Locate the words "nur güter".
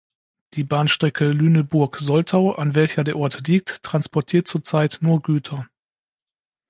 5.01-5.67